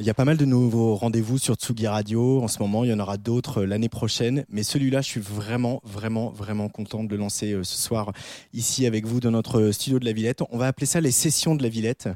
Il 0.00 0.06
y 0.06 0.10
a 0.10 0.14
pas 0.14 0.24
mal 0.24 0.36
de 0.36 0.44
nouveaux 0.44 0.94
rendez-vous 0.94 1.38
sur 1.38 1.56
Tsugi 1.56 1.88
Radio 1.88 2.40
en 2.40 2.46
ce 2.46 2.60
moment. 2.60 2.84
Il 2.84 2.90
y 2.90 2.92
en 2.92 3.00
aura 3.00 3.16
d'autres 3.16 3.62
euh, 3.62 3.66
l'année 3.66 3.88
prochaine. 3.88 4.44
Mais 4.48 4.62
celui-là, 4.62 5.00
je 5.00 5.08
suis 5.08 5.20
vraiment, 5.20 5.80
vraiment, 5.82 6.30
vraiment 6.30 6.68
content 6.68 7.02
de 7.02 7.10
le 7.10 7.16
lancer 7.16 7.52
euh, 7.52 7.64
ce 7.64 7.76
soir 7.76 8.12
ici 8.52 8.86
avec 8.86 9.06
vous 9.06 9.18
dans 9.18 9.32
notre 9.32 9.72
studio 9.72 9.98
de 9.98 10.04
la 10.04 10.12
Villette. 10.12 10.42
On 10.50 10.56
va 10.56 10.68
appeler 10.68 10.86
ça 10.86 11.00
les 11.00 11.10
sessions 11.10 11.56
de 11.56 11.64
la 11.64 11.68
Villette. 11.68 12.08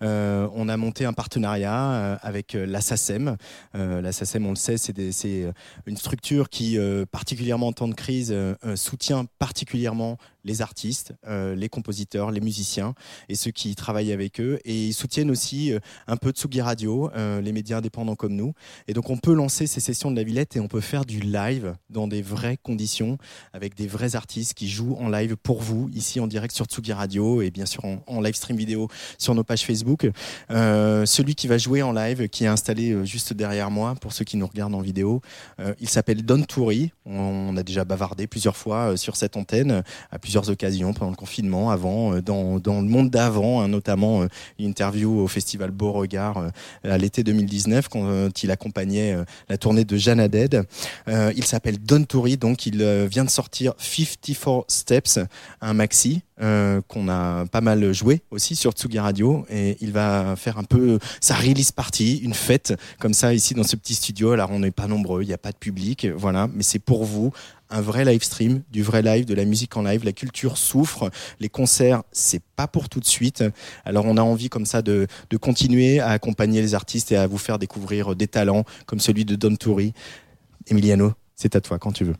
Euh, 0.00 0.48
on 0.54 0.70
a 0.70 0.78
monté 0.78 1.04
un 1.04 1.12
partenariat 1.12 1.92
euh, 1.92 2.16
avec 2.22 2.54
euh, 2.54 2.64
la 2.64 2.80
SACEM. 2.80 3.36
Euh, 3.74 4.00
la 4.00 4.12
SACEM, 4.12 4.46
on 4.46 4.50
le 4.50 4.56
sait, 4.56 4.78
c'est 4.78 4.94
euh, 4.98 5.52
une 5.84 5.98
structure 5.98 6.48
qui, 6.48 6.78
euh, 6.78 7.04
particulièrement 7.04 7.66
en 7.66 7.72
temps 7.72 7.88
de 7.88 7.94
crise, 7.94 8.30
euh, 8.32 8.54
euh, 8.64 8.76
soutient 8.76 9.26
particulièrement 9.38 10.16
les 10.46 10.62
artistes, 10.62 11.12
euh, 11.26 11.54
les 11.54 11.68
compositeurs, 11.68 12.30
les 12.30 12.40
musiciens 12.40 12.94
et 13.28 13.34
ceux 13.34 13.50
qui 13.50 13.74
travaillent 13.74 14.12
avec 14.12 14.40
eux. 14.40 14.58
Et 14.64 14.86
ils 14.86 14.94
soutiennent 14.94 15.30
aussi 15.30 15.72
euh, 15.72 15.80
un 16.06 16.16
peu 16.16 16.30
Tsugi 16.30 16.60
Radio, 16.60 17.10
euh, 17.14 17.25
les 17.42 17.52
médias 17.52 17.78
indépendants 17.78 18.14
comme 18.14 18.34
nous. 18.34 18.52
Et 18.88 18.92
donc 18.92 19.10
on 19.10 19.16
peut 19.16 19.34
lancer 19.34 19.66
ces 19.66 19.80
sessions 19.80 20.10
de 20.10 20.16
la 20.16 20.22
Villette 20.22 20.56
et 20.56 20.60
on 20.60 20.68
peut 20.68 20.80
faire 20.80 21.04
du 21.04 21.20
live 21.20 21.74
dans 21.90 22.08
des 22.08 22.22
vraies 22.22 22.58
conditions 22.62 23.18
avec 23.52 23.74
des 23.74 23.86
vrais 23.86 24.16
artistes 24.16 24.54
qui 24.54 24.68
jouent 24.68 24.96
en 24.98 25.08
live 25.08 25.36
pour 25.36 25.62
vous 25.62 25.90
ici 25.94 26.20
en 26.20 26.26
direct 26.26 26.54
sur 26.54 26.66
Tsugi 26.66 26.92
Radio 26.92 27.42
et 27.42 27.50
bien 27.50 27.66
sûr 27.66 27.84
en, 27.84 28.02
en 28.06 28.20
live 28.20 28.34
stream 28.34 28.56
vidéo 28.56 28.88
sur 29.18 29.34
nos 29.34 29.44
pages 29.44 29.64
Facebook. 29.64 30.08
Euh, 30.50 31.06
celui 31.06 31.34
qui 31.34 31.46
va 31.46 31.58
jouer 31.58 31.82
en 31.82 31.92
live, 31.92 32.28
qui 32.28 32.44
est 32.44 32.48
installé 32.48 32.92
euh, 32.92 33.04
juste 33.04 33.32
derrière 33.32 33.70
moi 33.70 33.94
pour 34.00 34.12
ceux 34.12 34.24
qui 34.24 34.36
nous 34.36 34.46
regardent 34.46 34.74
en 34.74 34.80
vidéo, 34.80 35.20
euh, 35.60 35.74
il 35.80 35.88
s'appelle 35.88 36.24
Don 36.24 36.42
Toury. 36.42 36.92
On 37.04 37.56
a 37.56 37.62
déjà 37.62 37.84
bavardé 37.84 38.26
plusieurs 38.26 38.56
fois 38.56 38.92
euh, 38.92 38.96
sur 38.96 39.16
cette 39.16 39.36
antenne 39.36 39.82
à 40.10 40.18
plusieurs 40.18 40.48
occasions 40.50 40.92
pendant 40.92 41.10
le 41.10 41.16
confinement, 41.16 41.70
avant, 41.70 42.14
euh, 42.14 42.22
dans, 42.22 42.80
le 42.80 42.88
monde 42.88 43.10
d'avant, 43.10 43.60
hein, 43.60 43.68
notamment 43.68 44.22
euh, 44.22 44.28
une 44.58 44.66
interview 44.66 45.20
au 45.20 45.28
festival 45.28 45.70
Beauregard 45.70 46.38
euh, 46.38 46.50
à 46.84 46.98
l'été 46.98 47.15
2019 47.22 47.88
quand 47.88 48.06
euh, 48.06 48.28
il 48.42 48.50
accompagnait 48.50 49.14
euh, 49.14 49.24
la 49.48 49.58
tournée 49.58 49.84
de 49.84 49.96
Jeanne. 49.96 50.16
Euh, 51.08 51.32
il 51.36 51.44
s'appelle 51.44 51.78
Don 51.78 52.04
Toury, 52.04 52.36
donc 52.36 52.66
il 52.66 52.84
vient 53.10 53.24
de 53.24 53.30
sortir 53.30 53.74
54 53.78 54.64
Steps, 54.68 55.18
un 55.60 55.74
maxi 55.74 56.22
qu'on 56.38 57.08
a 57.08 57.46
pas 57.46 57.62
mal 57.62 57.94
joué 57.94 58.20
aussi 58.30 58.56
sur 58.56 58.72
Tsugi 58.72 58.98
Radio 58.98 59.46
et 59.48 59.78
il 59.80 59.92
va 59.92 60.36
faire 60.36 60.58
un 60.58 60.64
peu 60.64 60.98
sa 61.18 61.34
release 61.34 61.72
party, 61.72 62.18
une 62.18 62.34
fête 62.34 62.74
comme 62.98 63.14
ça 63.14 63.32
ici 63.32 63.54
dans 63.54 63.62
ce 63.62 63.74
petit 63.74 63.94
studio. 63.94 64.32
Alors 64.32 64.50
on 64.50 64.58
n'est 64.58 64.70
pas 64.70 64.86
nombreux, 64.86 65.22
il 65.22 65.28
n'y 65.28 65.32
a 65.32 65.38
pas 65.38 65.52
de 65.52 65.56
public, 65.56 66.06
voilà, 66.14 66.48
mais 66.52 66.62
c'est 66.62 66.78
pour 66.78 67.04
vous 67.04 67.32
un 67.70 67.80
vrai 67.80 68.04
live 68.04 68.22
stream, 68.22 68.62
du 68.70 68.82
vrai 68.82 69.02
live, 69.02 69.24
de 69.24 69.34
la 69.34 69.44
musique 69.44 69.76
en 69.76 69.82
live. 69.82 70.04
La 70.04 70.12
culture 70.12 70.56
souffre, 70.56 71.10
les 71.40 71.48
concerts, 71.48 72.02
c'est 72.12 72.42
pas 72.56 72.66
pour 72.66 72.88
tout 72.88 73.00
de 73.00 73.06
suite. 73.06 73.44
Alors 73.84 74.04
on 74.06 74.16
a 74.16 74.22
envie 74.22 74.48
comme 74.48 74.66
ça 74.66 74.82
de, 74.82 75.06
continuer 75.40 76.00
à 76.00 76.10
accompagner 76.10 76.62
les 76.62 76.74
artistes 76.74 77.12
et 77.12 77.16
à 77.16 77.26
vous 77.26 77.38
faire 77.38 77.58
découvrir 77.58 78.16
des 78.16 78.28
talents 78.28 78.64
comme 78.86 79.00
celui 79.00 79.24
de 79.24 79.36
Don 79.36 79.56
Toury. 79.56 79.92
Emiliano, 80.68 81.12
c'est 81.34 81.56
à 81.56 81.60
toi 81.60 81.78
quand 81.78 81.92
tu 81.92 82.04
veux. 82.04 82.16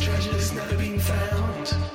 Treasures 0.00 0.52
never 0.52 0.76
been 0.76 0.98
found. 0.98 1.93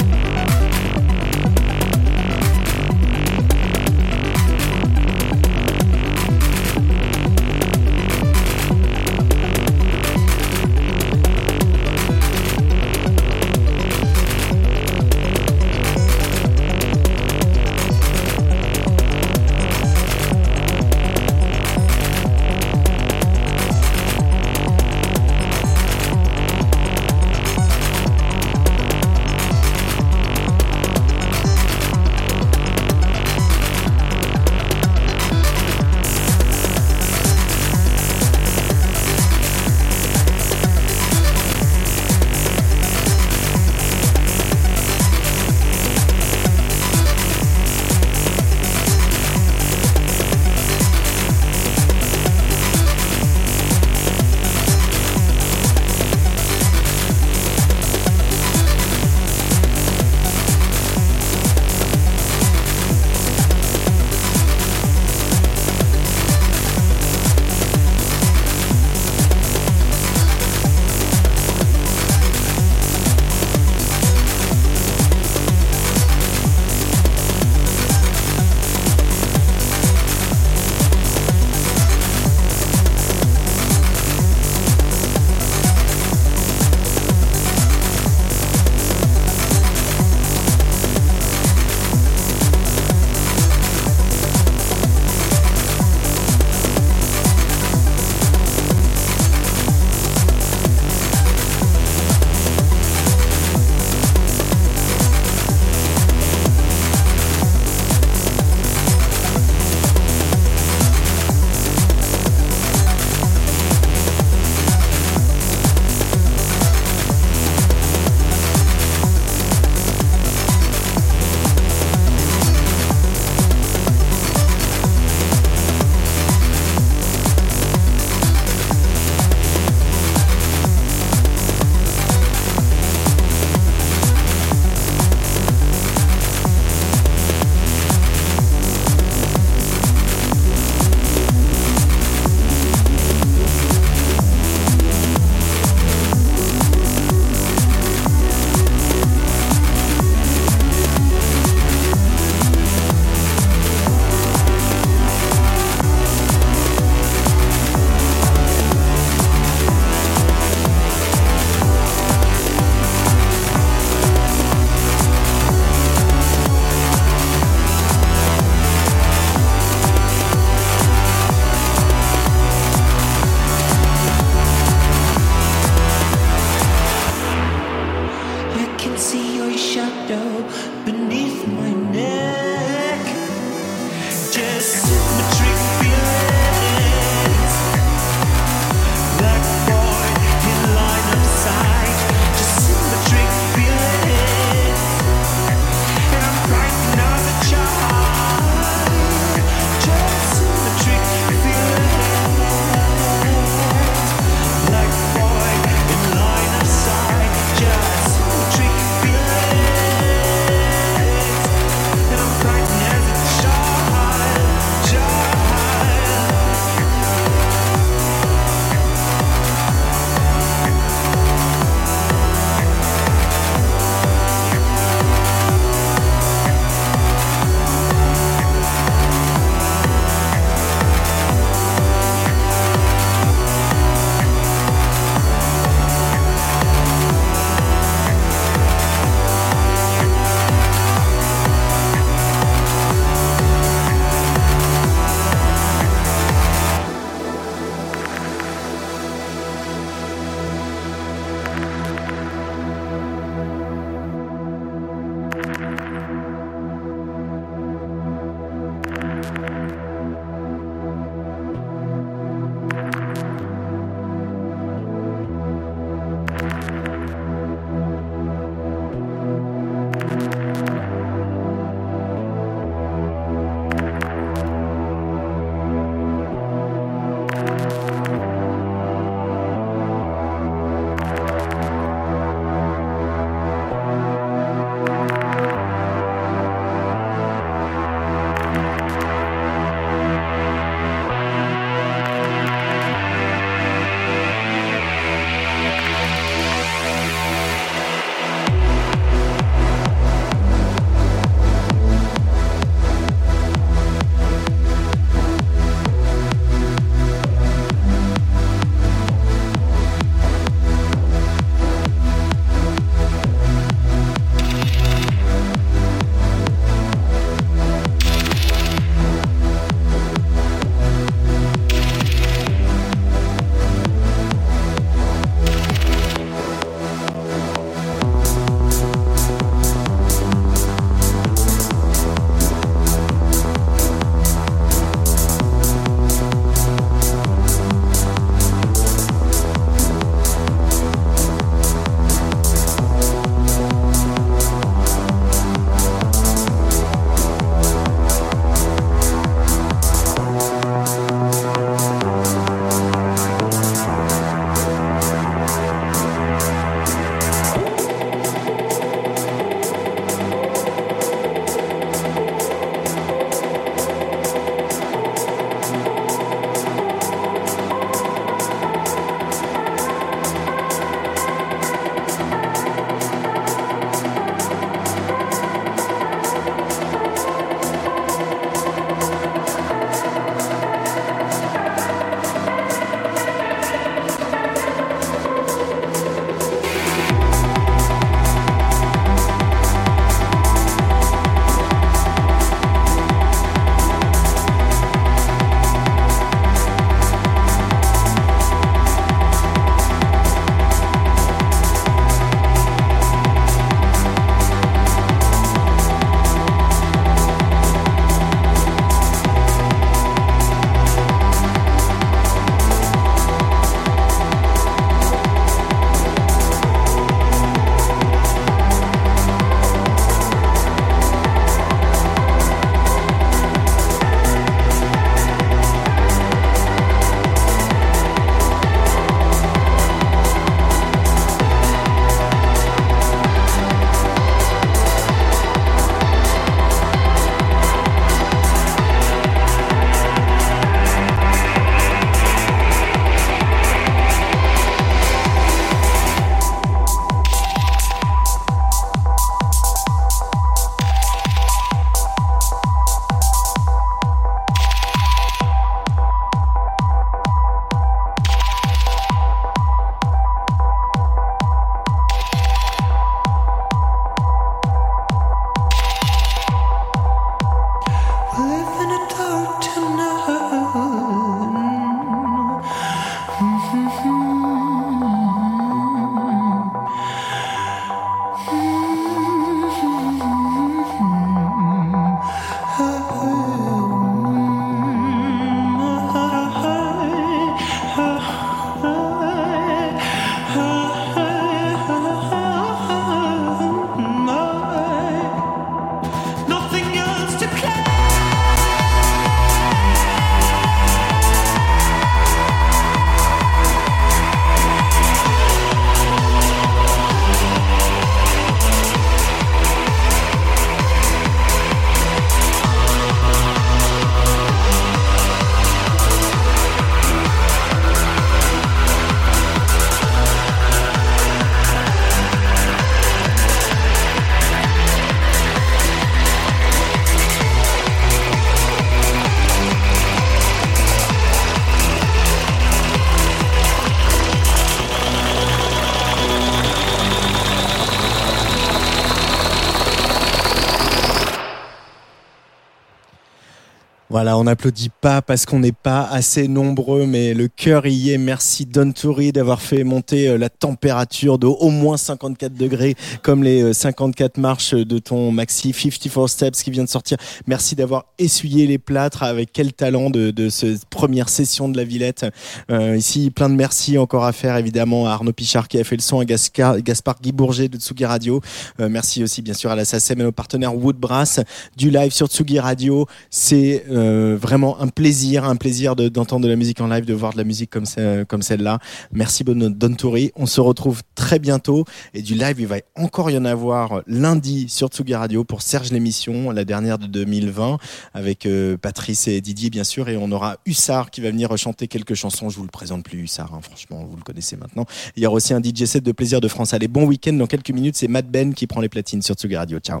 Voilà, 544.10 544.36
on 544.36 544.42
n'applaudit 544.42 544.90
pas 545.00 545.22
parce 545.22 545.46
qu'on 545.46 545.60
n'est 545.60 545.70
pas 545.70 546.02
assez 546.02 546.48
nombreux, 546.48 547.06
mais 547.06 547.32
le 547.32 547.46
cœur 547.46 547.86
y 547.86 548.10
est. 548.10 548.18
Merci 548.18 548.66
Don 548.66 548.90
Toury 548.90 549.30
d'avoir 549.30 549.62
fait 549.62 549.84
monter 549.84 550.26
euh, 550.26 550.36
la 550.36 550.48
température 550.48 551.38
de 551.38 551.46
au 551.46 551.68
moins 551.70 551.96
54 551.96 552.52
degrés, 552.52 552.96
comme 553.22 553.44
les 553.44 553.62
euh, 553.62 553.72
54 553.72 554.36
marches 554.38 554.74
de 554.74 554.98
ton 554.98 555.30
maxi 555.30 555.72
54 555.72 556.26
Steps 556.26 556.62
qui 556.64 556.72
vient 556.72 556.82
de 556.82 556.88
sortir. 556.88 557.18
Merci 557.46 557.76
d'avoir 557.76 558.06
essuyé 558.18 558.66
les 558.66 558.78
plâtres 558.78 559.22
avec 559.22 559.52
quel 559.52 559.72
talent 559.72 560.10
de, 560.10 560.32
de 560.32 560.48
cette 560.48 560.86
première 560.86 561.28
session 561.28 561.68
de 561.68 561.76
la 561.76 561.84
Villette. 561.84 562.26
Euh, 562.72 562.96
ici, 562.96 563.30
plein 563.30 563.48
de 563.48 563.54
merci 563.54 563.96
encore 563.96 564.24
à 564.24 564.32
faire 564.32 564.56
évidemment 564.56 565.06
à 565.06 565.12
Arnaud 565.12 565.32
Pichard 565.32 565.68
qui 565.68 565.78
a 565.78 565.84
fait 565.84 565.94
le 565.96 566.02
son, 566.02 566.18
à 566.18 566.24
Gascar- 566.24 566.80
Gaspard 566.82 567.20
Guy 567.22 567.30
Bourget 567.30 567.68
de 567.68 567.78
Tsugi 567.78 568.06
Radio. 568.06 568.40
Euh, 568.80 568.88
merci 568.88 569.22
aussi 569.22 569.40
bien 569.40 569.54
sûr 569.54 569.70
à 569.70 569.76
la 569.76 569.84
SACEM 569.84 570.18
et 570.20 570.24
nos 570.24 570.32
partenaires 570.32 570.74
Woodbrass 570.76 571.38
du 571.76 571.90
live 571.90 572.10
sur 572.10 572.26
Tsugi 572.26 572.58
Radio. 572.58 573.06
C'est 573.30 573.84
euh, 573.88 573.99
vraiment 574.36 574.80
un 574.80 574.88
plaisir, 574.88 575.44
un 575.44 575.56
plaisir 575.56 575.96
de- 575.96 576.08
d'entendre 576.08 576.44
de, 576.44 576.48
la 576.50 576.56
musique 576.56 576.80
en 576.80 576.86
live, 576.86 577.04
de 577.04 577.14
voir 577.14 577.32
de 577.32 577.38
la 577.38 577.44
musique 577.44 577.70
comme, 577.70 577.86
ce- 577.86 578.24
comme 578.24 578.42
celle-là. 578.42 578.78
Merci 579.12 579.44
Bon 579.44 579.58
Don. 579.58 579.94
On 580.36 580.46
se 580.46 580.60
retrouve 580.60 581.02
très 581.14 581.38
bientôt 581.38 581.84
et 582.14 582.22
du 582.22 582.34
live, 582.34 582.56
il 582.58 582.66
va 582.66 582.76
encore 582.96 583.30
y 583.30 583.36
en 583.38 583.44
avoir 583.44 584.02
lundi 584.06 584.68
sur 584.68 584.88
Tsugi 584.88 585.14
Radio 585.14 585.44
pour 585.44 585.62
Serge 585.62 585.90
l'émission, 585.92 586.50
la 586.50 586.64
dernière 586.64 586.98
de 586.98 587.06
2020 587.06 587.78
avec 588.14 588.46
euh, 588.46 588.76
Patrice 588.76 589.28
et 589.28 589.40
Didier 589.40 589.70
bien 589.70 589.84
sûr 589.84 590.08
et 590.08 590.16
on 590.16 590.30
aura 590.32 590.56
Hussard 590.66 591.10
qui 591.10 591.20
va 591.20 591.30
venir 591.30 591.56
chanter 591.58 591.88
quelques 591.88 592.14
chansons. 592.14 592.48
Je 592.50 592.56
vous 592.56 592.62
le 592.64 592.68
présente 592.70 593.04
plus 593.04 593.18
Hussard, 593.20 593.52
hein, 593.54 593.60
franchement, 593.62 594.06
vous 594.08 594.16
le 594.16 594.22
connaissez 594.22 594.56
maintenant. 594.56 594.86
Il 595.16 595.22
y 595.22 595.26
aura 595.26 595.36
aussi 595.36 595.52
un 595.54 595.60
DJ 595.62 595.84
set 595.84 596.04
de 596.04 596.12
plaisir 596.12 596.40
de 596.40 596.48
France. 596.48 596.74
Allez, 596.74 596.88
bon 596.88 597.04
week-end. 597.04 597.32
Dans 597.32 597.46
quelques 597.46 597.70
minutes, 597.70 597.96
c'est 597.96 598.08
Matt 598.08 598.28
Ben 598.30 598.54
qui 598.54 598.66
prend 598.66 598.80
les 598.80 598.88
platines 598.88 599.22
sur 599.22 599.34
Tsugi 599.34 599.56
Radio. 599.56 599.78
Ciao. 599.78 600.00